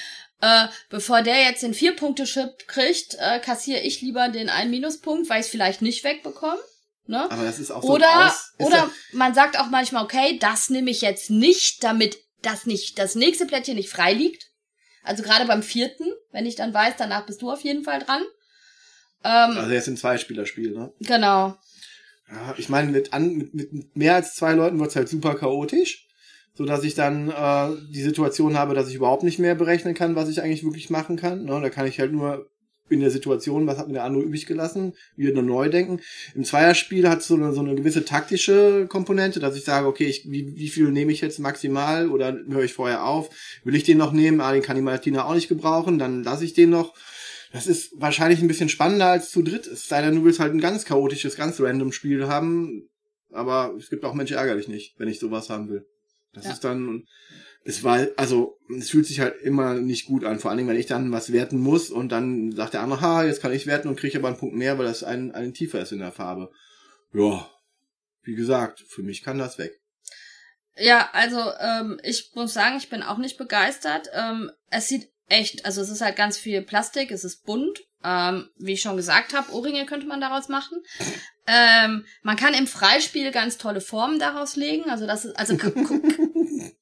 äh, 0.41 0.67
bevor 0.89 1.21
der 1.21 1.41
jetzt 1.43 1.63
den 1.63 1.73
Vier-Punkte-Chip 1.73 2.67
kriegt, 2.67 3.15
äh, 3.19 3.39
kassiere 3.39 3.81
ich 3.81 4.01
lieber 4.01 4.29
den 4.29 4.49
einen 4.49 4.71
Minuspunkt, 4.71 5.29
weil 5.29 5.39
ich 5.39 5.45
es 5.47 5.51
vielleicht 5.51 5.81
nicht 5.81 6.03
wegbekomme. 6.03 6.59
Ne? 7.07 7.29
aber 7.31 7.43
das 7.45 7.57
ist 7.59 7.71
auch 7.71 7.81
so 7.81 7.87
ein 7.89 7.95
Oder, 7.95 8.27
Aus- 8.27 8.53
oder 8.59 8.75
ja- 8.77 8.91
man 9.13 9.33
sagt 9.33 9.57
auch 9.59 9.69
manchmal, 9.69 10.03
okay, 10.03 10.37
das 10.39 10.69
nehme 10.69 10.91
ich 10.91 11.01
jetzt 11.01 11.29
nicht, 11.29 11.83
damit 11.83 12.17
das 12.41 12.65
nicht, 12.65 12.99
das 12.99 13.15
nächste 13.15 13.45
Plättchen 13.45 13.75
nicht 13.75 13.89
frei 13.89 14.13
liegt. 14.13 14.47
Also 15.03 15.23
gerade 15.23 15.45
beim 15.45 15.63
vierten, 15.63 16.05
wenn 16.31 16.45
ich 16.45 16.55
dann 16.55 16.73
weiß, 16.73 16.95
danach 16.97 17.25
bist 17.25 17.41
du 17.41 17.49
auf 17.49 17.61
jeden 17.61 17.83
Fall 17.83 17.99
dran. 17.99 18.21
Ähm, 19.23 19.57
also 19.57 19.71
jetzt 19.71 19.87
ein 19.87 19.97
Zweispielerspiel, 19.97 20.71
ne? 20.71 20.93
genau. 20.99 21.55
Ja, 22.29 22.53
ich 22.57 22.67
meine, 22.67 22.91
mit, 22.91 23.13
an, 23.13 23.35
mit, 23.37 23.53
mit 23.53 23.95
mehr 23.95 24.15
als 24.15 24.35
zwei 24.35 24.51
Leuten 24.53 24.79
wird's 24.79 24.97
halt 24.97 25.07
super 25.07 25.35
chaotisch, 25.35 26.07
so 26.53 26.65
dass 26.65 26.83
ich 26.83 26.93
dann 26.93 27.29
äh, 27.29 27.69
die 27.89 28.03
Situation 28.03 28.57
habe, 28.57 28.73
dass 28.75 28.89
ich 28.89 28.95
überhaupt 28.95 29.23
nicht 29.23 29.39
mehr 29.39 29.55
berechnen 29.55 29.93
kann, 29.93 30.15
was 30.17 30.27
ich 30.27 30.41
eigentlich 30.41 30.63
wirklich 30.65 30.89
machen 30.89 31.15
kann. 31.15 31.45
Ne? 31.45 31.61
Da 31.61 31.69
kann 31.69 31.87
ich 31.87 31.99
halt 32.01 32.11
nur 32.11 32.49
in 32.89 32.99
der 32.99 33.11
Situation, 33.11 33.67
was 33.67 33.77
hat 33.77 33.87
mir 33.87 33.95
der 33.95 34.03
andere 34.03 34.23
übrig 34.23 34.45
gelassen, 34.45 34.93
wieder 35.15 35.41
neu 35.41 35.69
denken. 35.69 35.99
Im 36.35 36.43
Zweierspiel 36.43 37.07
hat 37.09 37.19
es 37.19 37.27
so 37.27 37.35
eine, 37.35 37.53
so 37.53 37.61
eine 37.61 37.75
gewisse 37.75 38.05
taktische 38.05 38.87
Komponente, 38.87 39.39
dass 39.39 39.55
ich 39.55 39.63
sage, 39.63 39.87
okay, 39.87 40.05
ich, 40.05 40.29
wie, 40.29 40.55
wie 40.55 40.69
viel 40.69 40.91
nehme 40.91 41.11
ich 41.11 41.21
jetzt 41.21 41.39
maximal 41.39 42.09
oder 42.09 42.37
höre 42.49 42.63
ich 42.63 42.73
vorher 42.73 43.05
auf? 43.05 43.29
Will 43.63 43.75
ich 43.75 43.83
den 43.83 43.97
noch 43.97 44.11
nehmen? 44.11 44.41
Ah, 44.41 44.53
den 44.53 44.61
kann 44.61 44.75
die 44.75 44.81
Martina 44.81 45.25
auch 45.25 45.35
nicht 45.35 45.49
gebrauchen, 45.49 45.99
dann 45.99 46.23
lasse 46.23 46.45
ich 46.45 46.53
den 46.53 46.69
noch. 46.69 46.93
Das 47.53 47.67
ist 47.67 47.91
wahrscheinlich 47.95 48.41
ein 48.41 48.47
bisschen 48.47 48.69
spannender 48.69 49.07
als 49.07 49.31
zu 49.31 49.41
dritt. 49.41 49.67
Es 49.67 49.87
sei 49.87 50.01
denn, 50.01 50.15
du 50.15 50.23
willst 50.25 50.39
halt 50.39 50.53
ein 50.53 50.59
ganz 50.59 50.85
chaotisches, 50.85 51.35
ganz 51.35 51.59
random 51.59 51.91
Spiel 51.91 52.27
haben. 52.27 52.89
Aber 53.31 53.73
es 53.77 53.89
gibt 53.89 54.05
auch 54.05 54.13
Menschen 54.13 54.37
ärgerlich 54.37 54.67
nicht, 54.67 54.95
wenn 54.99 55.07
ich 55.07 55.19
sowas 55.19 55.49
haben 55.49 55.69
will. 55.69 55.85
Das 56.37 56.45
Ja. 56.45 56.51
ist 56.53 56.63
dann, 56.63 57.03
es 57.65 57.83
war, 57.83 58.07
also, 58.15 58.57
es 58.77 58.89
fühlt 58.89 59.05
sich 59.05 59.19
halt 59.19 59.41
immer 59.41 59.73
nicht 59.75 60.05
gut 60.05 60.23
an. 60.23 60.39
Vor 60.39 60.49
allen 60.49 60.57
Dingen, 60.57 60.69
wenn 60.69 60.79
ich 60.79 60.85
dann 60.85 61.11
was 61.11 61.31
werten 61.33 61.59
muss 61.59 61.89
und 61.89 62.09
dann 62.11 62.51
sagt 62.53 62.73
der 62.73 62.81
andere, 62.81 63.01
ha, 63.01 63.23
jetzt 63.25 63.41
kann 63.41 63.51
ich 63.51 63.67
werten 63.67 63.89
und 63.89 63.99
kriege 63.99 64.17
aber 64.17 64.29
einen 64.29 64.37
Punkt 64.37 64.55
mehr, 64.55 64.77
weil 64.77 64.85
das 64.85 65.03
ein, 65.03 65.31
ein 65.33 65.53
tiefer 65.53 65.81
ist 65.81 65.91
in 65.91 65.99
der 65.99 66.11
Farbe. 66.11 66.49
Ja. 67.13 67.49
Wie 68.23 68.35
gesagt, 68.35 68.79
für 68.87 69.03
mich 69.03 69.23
kann 69.23 69.37
das 69.37 69.57
weg. 69.57 69.71
Ja, 70.75 71.09
also 71.13 71.39
ähm, 71.59 71.99
ich 72.03 72.31
muss 72.35 72.53
sagen, 72.53 72.77
ich 72.77 72.89
bin 72.89 73.01
auch 73.01 73.17
nicht 73.17 73.37
begeistert. 73.37 74.09
Ähm, 74.13 74.51
es 74.69 74.87
sieht 74.87 75.09
echt, 75.27 75.65
also 75.65 75.81
es 75.81 75.89
ist 75.89 76.01
halt 76.01 76.15
ganz 76.15 76.37
viel 76.37 76.61
Plastik, 76.61 77.11
es 77.11 77.23
ist 77.23 77.45
bunt. 77.45 77.79
Ähm, 78.03 78.49
wie 78.57 78.73
ich 78.73 78.81
schon 78.81 78.95
gesagt 78.95 79.33
habe, 79.33 79.51
Ohrringe 79.53 79.85
könnte 79.85 80.05
man 80.05 80.21
daraus 80.21 80.49
machen. 80.49 80.81
Ähm, 81.47 82.05
man 82.21 82.35
kann 82.37 82.53
im 82.53 82.67
Freispiel 82.67 83.31
ganz 83.31 83.57
tolle 83.57 83.81
Formen 83.81 84.19
daraus 84.19 84.55
legen. 84.55 84.89
Also 84.89 85.07
das 85.07 85.25
ist, 85.25 85.35
also 85.37 85.57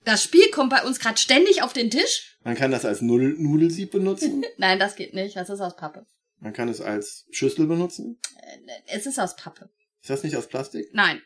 das 0.03 0.23
Spiel 0.23 0.49
kommt 0.51 0.71
bei 0.71 0.83
uns 0.83 0.99
gerade 0.99 1.17
ständig 1.17 1.61
auf 1.63 1.73
den 1.73 1.89
Tisch. 1.89 2.37
Man 2.43 2.55
kann 2.55 2.71
das 2.71 2.85
als 2.85 3.01
Null 3.01 3.35
Nudelsieb 3.37 3.91
benutzen. 3.91 4.43
Nein, 4.57 4.77
das 4.79 4.95
geht 4.95 5.13
nicht. 5.13 5.35
Das 5.35 5.49
ist 5.49 5.61
aus 5.61 5.75
Pappe. 5.75 6.05
Man 6.39 6.53
kann 6.53 6.67
es 6.69 6.81
als 6.81 7.25
Schüssel 7.31 7.65
benutzen. 7.65 8.19
Äh, 8.41 8.95
Es 8.95 9.05
ist 9.05 9.19
aus 9.19 9.35
Pappe. 9.35 9.69
Ist 10.01 10.09
das 10.09 10.23
nicht 10.23 10.35
aus 10.35 10.47
Plastik? 10.47 10.87
Nein, 10.93 11.21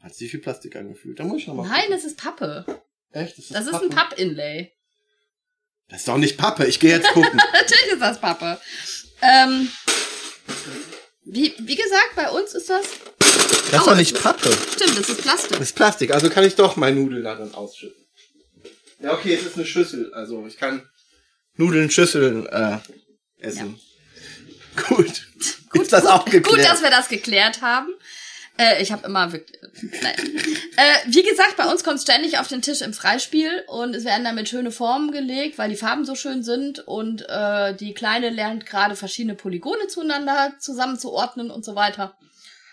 Hat 0.00 0.14
sich 0.14 0.32
wie 0.32 0.38
Plastik 0.38 0.76
angefühlt. 0.76 1.18
Da 1.18 1.24
muss 1.24 1.42
ich 1.42 1.46
noch 1.48 1.54
mal 1.54 1.66
nein, 1.68 1.80
gucken. 1.82 1.94
es 1.96 2.04
ist 2.04 2.16
Pappe. 2.18 2.64
Echt? 3.10 3.38
Ist 3.38 3.52
Das 3.54 3.66
ist 3.66 3.72
Pappe? 3.72 3.84
ein 3.86 3.90
Papp-Inlay. 3.90 4.72
Das 5.90 6.00
ist 6.00 6.08
doch 6.08 6.16
nicht 6.18 6.36
Pappe. 6.38 6.66
Ich 6.66 6.78
gehe 6.80 6.90
jetzt 6.90 7.08
gucken. 7.08 7.36
Natürlich 7.52 7.92
ist 7.92 8.00
das 8.00 8.20
Pappe. 8.20 8.60
Ähm, 9.22 9.68
wie, 11.24 11.54
wie 11.58 11.76
gesagt, 11.76 12.16
bei 12.16 12.30
uns 12.30 12.54
ist 12.54 12.70
das. 12.70 12.84
Das 13.18 13.82
ist 13.82 13.86
Oh, 13.86 13.90
doch 13.90 13.96
nicht 13.96 14.20
Pappe. 14.20 14.50
Stimmt, 14.74 14.98
das 14.98 15.08
ist 15.08 15.22
Plastik. 15.22 15.50
Das 15.52 15.60
ist 15.60 15.74
Plastik. 15.76 16.12
Also 16.12 16.30
kann 16.30 16.44
ich 16.44 16.54
doch 16.54 16.76
meine 16.76 16.98
Nudeln 17.00 17.24
darin 17.24 17.54
ausschütten. 17.54 18.04
Ja, 19.00 19.12
okay, 19.14 19.34
es 19.34 19.46
ist 19.46 19.56
eine 19.56 19.66
Schüssel. 19.66 20.12
Also 20.14 20.46
ich 20.46 20.56
kann 20.58 20.88
Nudeln, 21.54 21.90
Schüsseln 21.90 22.46
äh, 22.46 22.78
essen. 23.38 23.80
Gut. 24.88 25.26
Gut, 25.70 25.82
ist 25.82 25.92
das 25.92 26.06
auch 26.06 26.24
geklärt? 26.24 26.46
Gut, 26.46 26.64
dass 26.64 26.82
wir 26.82 26.90
das 26.90 27.08
geklärt 27.08 27.62
haben. 27.62 27.88
Äh, 28.60 28.82
ich 28.82 28.92
habe 28.92 29.06
immer 29.06 29.32
wirklich. 29.32 29.58
Nein. 30.02 30.14
Äh, 30.76 30.96
wie 31.06 31.22
gesagt, 31.22 31.56
bei 31.56 31.64
uns 31.70 31.82
kommt 31.82 32.00
ständig 32.00 32.38
auf 32.38 32.48
den 32.48 32.60
Tisch 32.60 32.82
im 32.82 32.92
Freispiel 32.92 33.64
und 33.68 33.94
es 33.94 34.04
werden 34.04 34.24
damit 34.24 34.50
schöne 34.50 34.70
Formen 34.70 35.12
gelegt, 35.12 35.56
weil 35.56 35.70
die 35.70 35.76
Farben 35.76 36.04
so 36.04 36.14
schön 36.14 36.42
sind 36.42 36.80
und 36.80 37.26
äh, 37.28 37.74
die 37.74 37.94
Kleine 37.94 38.28
lernt 38.28 38.66
gerade 38.66 38.96
verschiedene 38.96 39.34
Polygone 39.34 39.86
zueinander 39.86 40.56
zusammenzuordnen 40.58 41.50
und 41.50 41.64
so 41.64 41.74
weiter. 41.74 42.18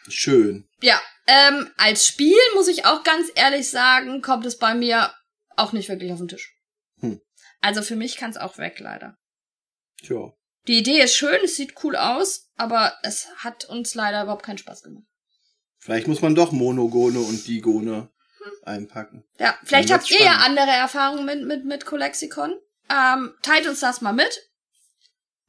Schön. 0.10 0.68
Ja, 0.82 1.00
ähm, 1.26 1.72
als 1.78 2.06
Spiel 2.06 2.38
muss 2.56 2.68
ich 2.68 2.86
auch 2.86 3.04
ganz 3.04 3.32
ehrlich 3.36 3.70
sagen, 3.70 4.22
kommt 4.22 4.46
es 4.46 4.58
bei 4.58 4.76
mir 4.76 5.14
auch 5.56 5.72
nicht 5.72 5.88
wirklich 5.88 6.12
auf 6.12 6.20
den 6.20 6.28
Tisch. 6.28 6.54
Hm. 7.00 7.22
Also 7.62 7.82
für 7.82 7.96
mich 7.96 8.18
kann 8.18 8.32
es 8.32 8.38
auch 8.38 8.58
weg, 8.58 8.80
leider. 8.80 9.18
Tja. 10.04 10.34
Die 10.68 10.80
Idee 10.80 11.02
ist 11.02 11.16
schön, 11.16 11.40
es 11.46 11.56
sieht 11.56 11.76
cool 11.84 11.96
aus, 11.96 12.50
aber 12.58 12.94
es 13.04 13.30
hat 13.38 13.66
uns 13.66 13.96
leider 13.96 14.24
überhaupt 14.24 14.44
keinen 14.46 14.58
Spaß 14.58 14.84
gemacht. 14.84 15.06
Vielleicht 15.80 16.08
muss 16.08 16.22
man 16.22 16.36
doch 16.36 16.52
Monogone 16.52 17.20
und 17.20 17.48
Digone 17.48 18.10
einpacken. 18.64 19.24
Ja, 19.40 19.58
vielleicht 19.64 19.92
habt 19.92 20.10
wird's 20.10 20.20
ihr 20.20 20.26
ja 20.26 20.34
spannend. 20.34 20.60
andere 20.60 20.76
Erfahrungen 20.76 21.26
mit, 21.26 21.46
mit, 21.46 21.66
mit 21.66 21.86
Colexicon. 21.86 22.56
Ähm, 22.90 23.34
teilt 23.42 23.68
uns 23.68 23.80
das 23.80 24.02
mal 24.02 24.14
mit. 24.14 24.50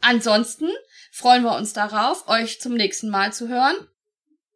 Ansonsten 0.00 0.68
freuen 1.12 1.42
wir 1.42 1.56
uns 1.56 1.73
darauf, 1.73 2.28
euch 2.28 2.61
zum 2.61 2.75
nächsten 2.75 3.08
Mal 3.08 3.32
zu 3.32 3.49
hören. 3.49 3.75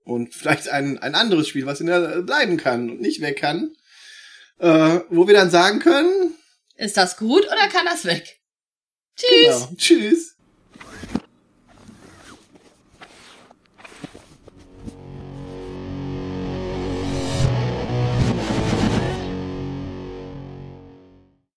Und 0.04 0.34
vielleicht 0.34 0.68
ein, 0.68 0.98
ein 0.98 1.14
anderes 1.14 1.48
Spiel, 1.48 1.66
was 1.66 1.80
in 1.80 1.86
der 1.86 2.22
bleiben 2.22 2.56
kann 2.56 2.90
und 2.90 3.00
nicht 3.00 3.20
weg 3.20 3.38
kann. 3.40 3.74
Äh, 4.58 5.00
wo 5.10 5.26
wir 5.26 5.34
dann 5.34 5.50
sagen 5.50 5.80
können, 5.80 6.34
Ist 6.76 6.96
das 6.96 7.16
gut 7.16 7.44
oder 7.46 7.68
kann 7.68 7.86
das 7.86 8.04
weg? 8.04 8.40
Tschüss! 9.16 9.28
genau, 9.44 9.68
tschüss. 9.76 10.31